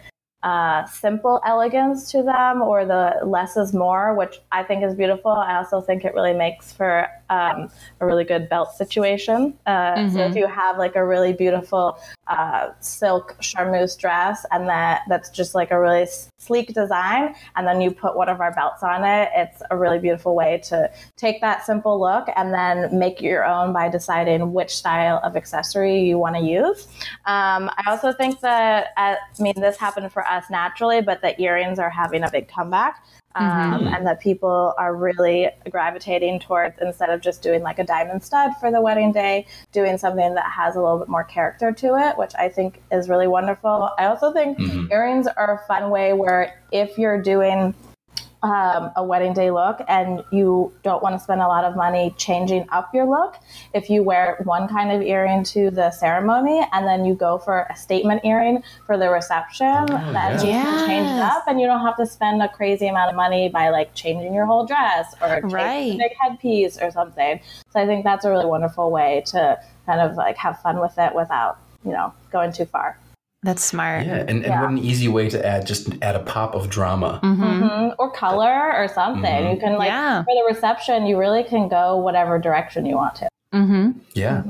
[0.47, 5.33] uh, simple elegance to them, or the less is more, which I think is beautiful.
[5.33, 7.69] I also think it really makes for um,
[8.01, 9.59] a really good belt situation.
[9.67, 15.03] Uh, So if you have like a really beautiful uh, silk charmeuse dress, and that
[15.09, 16.07] that's just like a really
[16.39, 19.99] sleek design, and then you put one of our belts on it, it's a really
[19.99, 24.75] beautiful way to take that simple look and then make your own by deciding which
[24.77, 26.89] style of accessory you want to use.
[27.27, 31.41] Um, I also think that, uh, I mean, this happened for us naturally, but the
[31.41, 33.05] earrings are having a big comeback.
[33.37, 38.25] Um, And that people are really gravitating towards instead of just doing like a diamond
[38.25, 41.97] stud for the wedding day, doing something that has a little bit more character to
[41.97, 43.91] it, which I think is really wonderful.
[43.99, 44.59] I also think
[44.91, 47.75] earrings are a fun way where if you're doing
[48.47, 52.15] um, a wedding day look and you don't want to spend a lot of money
[52.17, 53.37] changing up your look,
[53.75, 57.67] if you wear one kind of earring to the ceremony and then you go for
[57.71, 61.81] a statement earring for the reception, then you can change it up and you don't
[61.85, 65.41] have to spend a crazy amount of money by like changing your whole dress or
[65.43, 65.95] Right.
[65.95, 67.41] a big headpiece or something.
[67.73, 70.99] So I think that's a really wonderful way to kind of like have fun with
[70.99, 72.99] it without, you know, going too far.
[73.43, 74.07] That's smart.
[74.07, 74.61] Yeah, and, and Yeah.
[74.63, 77.21] what an easy way to add just add a pop of drama.
[77.23, 77.95] hmm Mhm.
[77.99, 79.23] Or color or something.
[79.23, 79.55] Mhm.
[79.55, 80.25] You can like Yeah.
[80.25, 83.29] for the reception, you really can go whatever direction you want to.
[83.53, 84.43] hmm Yeah.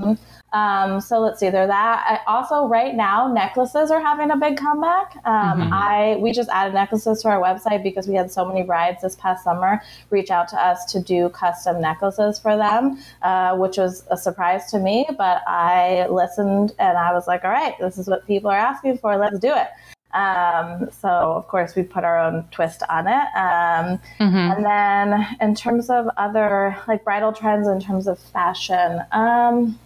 [0.56, 1.96] Um, so let's see, there that.
[2.26, 5.08] I, also, right now, necklaces are having a big comeback.
[5.24, 5.72] Um, Mhm.
[5.72, 9.16] I we just added necklaces to our website because we had so many brides this
[9.16, 14.04] past summer reach out to us to do custom necklaces for them, uh, which was
[14.10, 15.06] a surprise to me.
[15.18, 18.98] But I listened and I was like, all right, this is what people are asking
[18.98, 19.16] for.
[19.16, 19.68] Let's do it.
[20.14, 23.26] Um, so of course we put our own twist on it.
[23.46, 23.86] Um,
[24.18, 29.78] hmm and then in terms of other like bridal trends in terms of fashion, um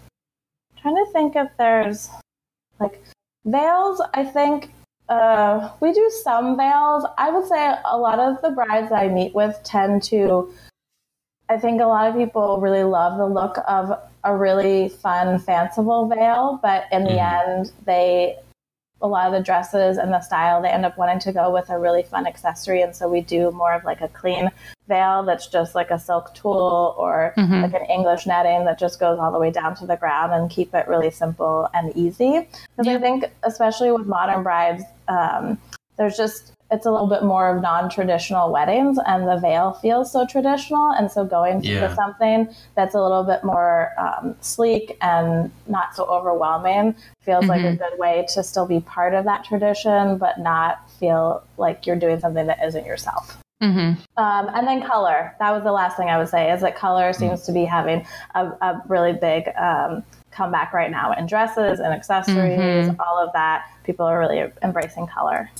[0.80, 2.10] trying to think if there's
[2.78, 3.02] like
[3.44, 4.72] veils, I think
[5.08, 7.04] uh we do some veils.
[7.18, 10.52] I would say a lot of the brides I meet with tend to
[11.48, 16.06] I think a lot of people really love the look of a really fun, fanciful
[16.06, 17.48] veil, but in the Mhm.
[17.48, 18.38] end, they
[19.02, 21.70] a lot of the dresses and the style they end up wanting to go with
[21.70, 24.50] a really fun accessory, and so we do more of like a clean
[24.88, 27.62] veil that's just like a silk tulle or Mhm.
[27.62, 30.50] like an English netting that just goes all the way down to the ground and
[30.50, 32.48] keep it really simple and easy.
[32.76, 35.58] Because I think, especially with modern brides, um,
[35.96, 40.26] there's just it's a little bit more of non-traditional weddings and the veil feels so
[40.26, 41.88] traditional and so going Yeah.
[41.88, 47.64] to something that's a little bit more um, sleek and not so overwhelming feels like
[47.64, 51.96] a good way to still be part of that tradition but not feel like you're
[51.96, 55.34] doing something that isn't yourself hmm um, and then color.
[55.38, 58.06] That was the last thing I would say is that color seems to be having
[58.34, 63.66] a, a really big um, comeback right now in dresses and accessories, all of that.
[63.84, 65.50] People are really embracing color.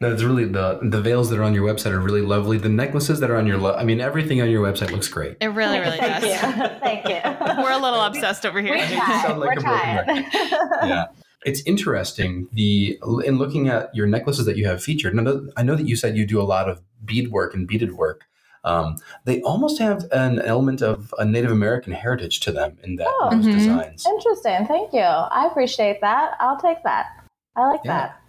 [0.00, 2.58] No, it's really the the veils that are on your website are really lovely.
[2.58, 5.38] The necklaces that are on your, lo- I mean, everything on your website looks great.
[5.40, 6.24] It really, really Thank does.
[6.24, 6.78] you.
[6.80, 7.18] Thank you.
[7.62, 8.76] We're a little obsessed over here.
[8.76, 10.88] We're You sound like We're a broken trying.
[10.90, 11.04] Yeah.
[11.46, 15.14] it's interesting the in looking at your necklaces that you have featured.
[15.14, 18.24] and I know, that you said you do a lot of beadwork and beaded work.
[18.64, 23.06] Um, they almost have an element of a Native American heritage to them in that
[23.08, 23.30] Oh.
[23.30, 23.52] those Mhm.
[23.54, 24.04] designs.
[24.04, 24.66] Interesting.
[24.66, 25.00] Thank you.
[25.00, 26.32] I appreciate that.
[26.40, 27.06] I'll take that.
[27.54, 27.92] I like Yeah.
[27.98, 28.20] that.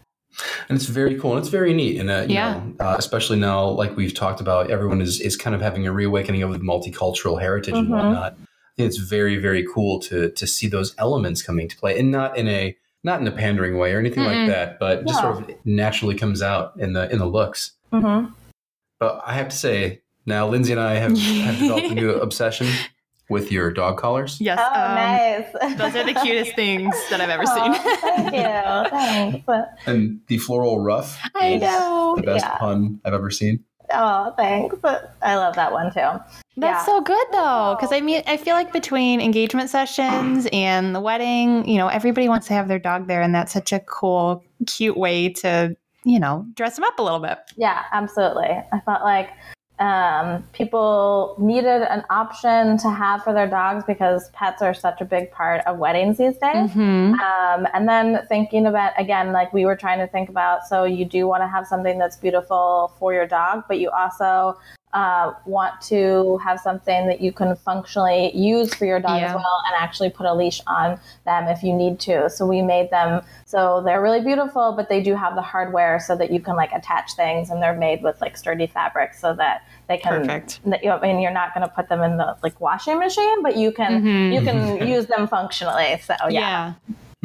[0.69, 2.53] And it's very cool and it's very neat and uh, you Yeah.
[2.53, 5.91] know uh, especially now like we've talked about everyone is is kind of having a
[5.91, 7.91] reawakening of the multicultural heritage and Mhm.
[7.91, 8.37] whatnot I
[8.77, 12.37] think it's very very cool to to see those elements coming to play and not
[12.37, 14.47] in a not in a pandering way or anything Mm-mm.
[14.47, 18.25] like that but just sort of naturally comes out in the in the looks hmm
[18.99, 22.67] but i have to say now lindsay and i have, have developed a new obsession
[23.29, 24.59] with your dog collars Yes.
[24.61, 25.77] Oh, um, nice.
[25.77, 27.73] Those are the cutest things that I've ever Oh, seen.
[28.01, 28.89] thank you.
[28.89, 29.47] Thanks.
[29.85, 32.15] and the floral ruff I is know.
[32.17, 32.57] the best Yeah.
[32.57, 33.63] pun i've ever seen
[33.93, 34.75] Oh, thanks.
[35.21, 36.01] I love that one too.
[36.01, 36.21] That's
[36.57, 36.85] Yeah.
[36.85, 41.65] so good though, because I mean, I feel like between engagement sessions and the wedding,
[41.65, 44.97] you know, everybody wants to have their dog there, and that's such a cool, cute
[44.97, 47.37] way to, you know, dress them up a little bit.
[47.55, 48.49] Yeah, absolutely.
[48.49, 49.29] I felt like
[49.79, 55.05] um, people needed an option to have for their dogs because pets are such a
[55.05, 56.71] big part of weddings these days.
[56.71, 57.13] Mm-hmm.
[57.13, 61.05] Um, and then thinking about again, like we were trying to think about, so you
[61.05, 64.57] do want to have something that's beautiful for your dog, but you also
[64.93, 69.27] uh, want to have something that you can functionally use for your dog Yeah.
[69.29, 72.29] as well and actually put a leash on them if you need to.
[72.29, 76.15] So we made them so they're really beautiful, but they do have the hardware so
[76.15, 79.63] that you can like attach things and they're made with like sturdy fabric so that
[79.89, 80.61] they can Perfect.
[80.65, 83.43] that you, I mean, you're not going to put them in the like washing machine,
[83.43, 84.33] but you can Mhm.
[84.33, 85.99] you can use them functionally.
[86.01, 86.29] So yeah.
[86.29, 86.73] yeah.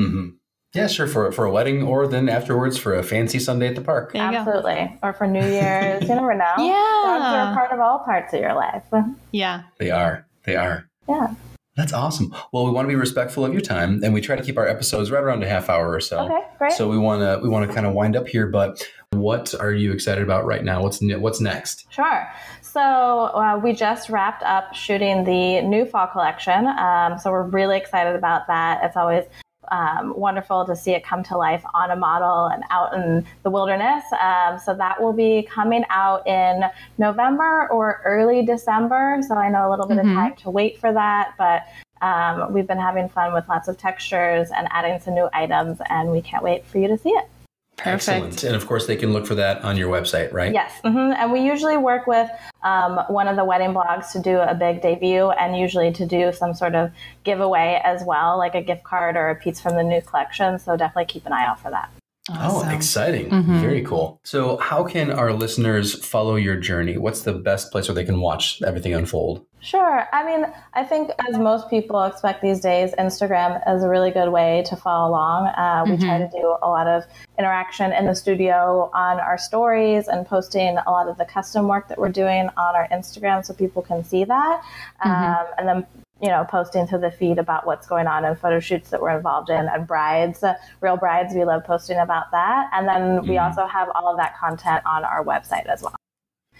[0.07, 0.29] hmm
[0.75, 1.07] Yeah, sure.
[1.07, 4.13] For for a wedding, or then afterwards for a fancy Sunday at the park.
[4.13, 4.37] There go.
[4.39, 4.99] Absolutely.
[5.03, 6.03] Or for New Year's.
[6.03, 6.55] You never know.
[6.59, 7.03] Yeah.
[7.05, 8.85] Dogs are a part of all parts of your life.
[9.33, 9.65] Yeah.
[9.79, 10.27] They are.
[10.45, 10.89] They are.
[11.09, 11.35] Yeah.
[11.77, 12.35] That's awesome.
[12.53, 14.67] Well, we want to be respectful of your time, and we try to keep our
[14.69, 16.19] episodes right around a half hour or so.
[16.21, 16.73] Okay, great.
[16.73, 18.47] So we want to we want to kind of wind up here.
[18.47, 20.83] But what are you excited about right now?
[20.83, 21.87] What's ne- what's next?
[21.91, 22.29] Sure.
[22.61, 26.67] So uh, we just wrapped up shooting the new fall collection.
[26.67, 28.81] Um, so we're really excited about that.
[28.83, 29.25] It's always
[29.73, 33.51] um, wonderful to see it come to life on a model and out in the
[33.51, 34.05] wilderness.
[34.21, 36.65] Um, so that will be coming out in
[36.99, 39.19] November or early December.
[39.27, 40.11] So I know a little bit Mhm.
[40.11, 41.63] of time to wait for that, but
[42.03, 46.11] um, we've been having fun with lots of textures and adding some new items, and
[46.11, 47.29] we can't wait for you to see it.
[47.77, 48.09] Perfect.
[48.09, 48.45] Excellent.
[48.45, 50.53] And of course, they can look for that on your website, right?
[50.53, 52.31] Yes, hmm and we usually work with
[52.63, 56.33] um, one of the wedding blogs to do a big debut, and usually to do
[56.33, 56.93] some sort of
[57.25, 60.59] giveaway as well, like a gift card or a piece from the new collection.
[60.59, 61.91] So definitely keep an eye out for that.
[62.41, 62.71] Oh, Awesome.
[62.71, 63.31] exciting.
[63.31, 63.61] Mhm.
[63.61, 64.21] Very cool.
[64.25, 66.99] So, how can our listeners follow your journey?
[66.99, 69.43] What's the best place where they can watch everything unfold?
[69.61, 70.09] Sure.
[70.13, 74.31] I mean, I think as most people expect these days, Instagram is a really good
[74.33, 75.47] way to follow along.
[75.49, 77.05] Uh, we try to do a lot of
[77.39, 81.87] interaction in the studio on our stories and posting a lot of the custom work
[81.89, 84.63] that we're doing on our Instagram so people can see that.
[85.05, 85.87] Um, and then
[86.23, 89.11] you know, posting to the feed about what's going on in photo shoots that we're
[89.17, 92.71] involved in and brides, uh, real brides, we love posting about that.
[92.73, 93.43] And then we Mhm.
[93.49, 95.97] also have all of that content on our website as well.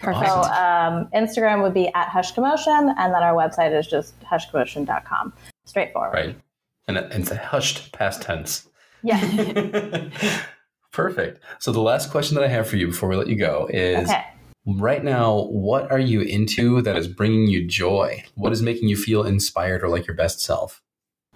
[0.01, 0.27] Perfect.
[0.27, 5.33] So um, Instagram would be at Hushed Commotion, and then our website is just hushedcommotion.com.
[5.65, 6.13] Straightforward.
[6.13, 6.37] Right.
[6.89, 8.67] And it's a hushed past tense.
[9.05, 9.21] Yeah.
[10.93, 11.41] Perfect.
[11.61, 14.11] So, the last question that I have for you before we let you go is
[14.11, 14.25] Okay.
[14.67, 18.25] Right now, what are you into that is bringing you joy?
[18.35, 20.83] What is making you feel inspired or like your best self?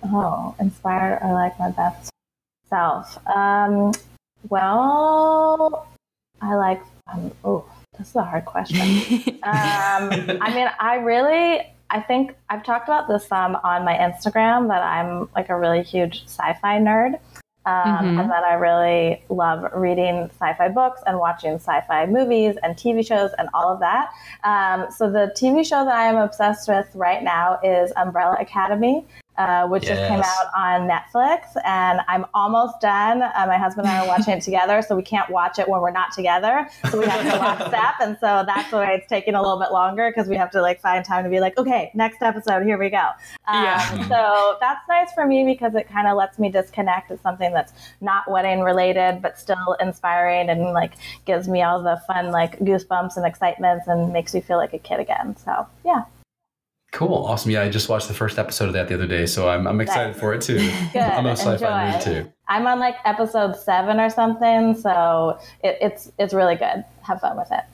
[0.04, 2.10] Oh, inspired or like my best
[2.68, 3.18] self.
[3.28, 3.92] Um,
[4.48, 5.86] well,
[6.40, 6.82] I like.
[7.12, 7.64] Um, oh,
[7.98, 8.80] this is a hard question.
[9.42, 14.68] um, I mean, I really, I think I've talked about this some on my Instagram
[14.68, 17.18] that I'm like a really huge sci-fi nerd.
[17.66, 18.20] Um, Mhm.
[18.20, 22.76] And that I really love reading sci fi books and watching sci fi movies and
[22.76, 24.10] TV shows and all of that.
[24.44, 29.04] Um, so, the TV show that I am obsessed with right now is Umbrella Academy.
[29.38, 33.22] Uh, which just came out on Netflix, and I'm almost done.
[33.22, 35.80] Uh, my husband and I are watching it together, so we can't watch it when
[35.82, 36.66] we're not together.
[36.90, 40.10] So we have to lockstep, and so that's why it's taking a little bit longer
[40.10, 42.88] because we have to like find time to be like, okay, next episode, here we
[42.88, 43.08] go.
[43.46, 44.08] Um, Yeah.
[44.08, 47.10] So that's nice for me because it kind of lets me disconnect.
[47.10, 50.94] It's something that's not wedding related, but still inspiring and like
[51.26, 54.78] gives me all the fun like goosebumps and excitements and makes me feel like a
[54.78, 55.36] kid again.
[55.36, 56.04] So yeah,
[56.96, 57.26] Cool.
[57.26, 57.50] Awesome.
[57.50, 59.82] Yeah, I just watched the first episode of that the other day, so I'm, I'm
[59.82, 60.18] excited Nice.
[60.20, 60.56] for it too.
[60.94, 61.02] good.
[61.02, 61.98] I'm a sci-fi Enjoy.
[61.98, 62.32] nerd too.
[62.48, 66.84] I'm on like episode seven or something, so it, it's it's really good.
[67.02, 67.64] Have fun with it.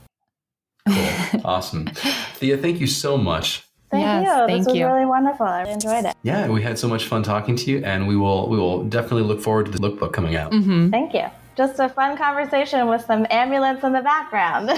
[1.32, 1.40] Cool.
[1.44, 1.86] awesome.
[2.34, 4.46] Thea, thank you so much Thank Yes, you.
[4.46, 4.86] thank this was you.
[4.86, 5.44] really wonderful.
[5.46, 6.16] I really enjoyed it.
[6.22, 9.24] Yeah, we had so much fun talking to you, and we will we will definitely
[9.24, 10.50] look forward to the lookbook coming out.
[10.50, 10.88] Mm-hmm.
[10.90, 11.26] Thank you.
[11.56, 14.70] Just a fun conversation with some ambulance in the background.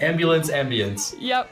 [0.00, 1.14] Ambulance, ambience.
[1.18, 1.50] Yep.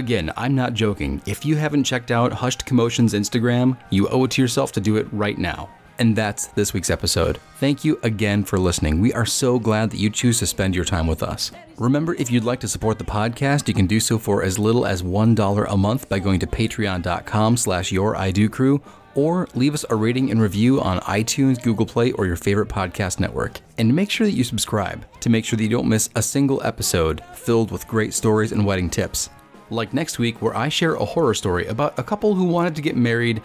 [0.00, 1.20] Again, I'm not joking.
[1.26, 4.96] If you haven't checked out Hushed Commotion's Instagram, you owe it to yourself to do
[4.96, 5.68] it right now.
[5.98, 7.36] And that's this week's episode.
[7.58, 9.02] Thank you again for listening.
[9.02, 11.52] We are so glad that you choose to spend your time with us.
[11.76, 14.86] Remember, if you'd like to support the podcast, you can do so for as little
[14.86, 18.16] as $1 a month by going to patreon.com slash your
[18.48, 18.80] crew
[19.14, 23.20] or leave us a rating and review on iTunes, Google Play, or your favorite podcast
[23.20, 23.60] network.
[23.76, 26.62] And make sure that you subscribe to make sure that you don't miss a single
[26.64, 29.28] episode filled with great stories and wedding tips.
[29.70, 32.82] Like next week, where I share a horror story about a couple who wanted to
[32.82, 33.40] get married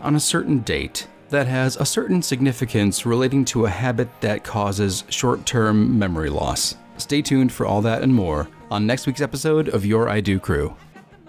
[0.00, 5.04] on a certain date that has a certain significance relating to a habit that causes
[5.08, 6.76] short term memory loss.
[6.98, 10.38] Stay tuned for all that and more on next week's episode of Your I Do
[10.38, 10.76] Crew.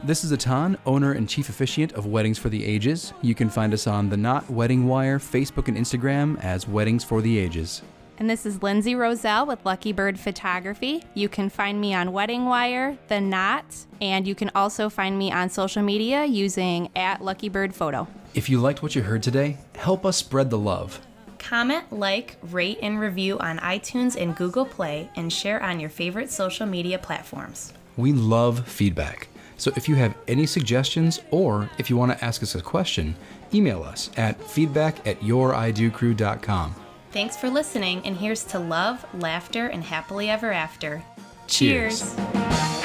[0.03, 3.13] This is Atan, owner and chief officiant of Weddings for the Ages.
[3.21, 7.21] You can find us on the Knot Wedding Wire, Facebook, and Instagram as Weddings for
[7.21, 7.83] the Ages.
[8.21, 11.03] And this is Lindsay Roselle with Lucky Bird Photography.
[11.15, 13.65] You can find me on Wedding Wire, The Knot,
[13.99, 18.07] and you can also find me on social media using at Lucky Bird Photo.
[18.35, 21.01] If you liked what you heard today, help us spread the love.
[21.39, 26.29] Comment, like, rate, and review on iTunes and Google Play, and share on your favorite
[26.29, 27.73] social media platforms.
[27.97, 29.29] We love feedback.
[29.57, 33.15] So if you have any suggestions or if you want to ask us a question,
[33.51, 36.75] email us at feedback at youridocrew.com.
[37.11, 41.03] Thanks for listening, and here's to love, laughter, and happily ever after.
[41.45, 41.99] Cheers.
[41.99, 42.15] Cheers.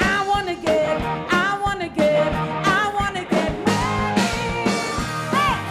[0.01, 4.67] I wanna get, I wanna get, I wanna get married.
[5.31, 5.63] Hey!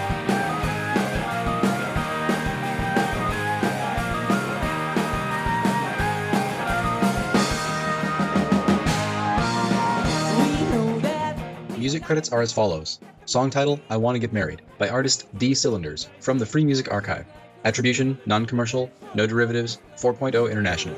[10.41, 14.63] We know that Music credits are as follows Song title I Want to Get Married
[14.79, 17.27] by artist D Cylinders from the Free Music Archive.
[17.67, 20.95] Attribution, non commercial, no derivatives, 4.0 International.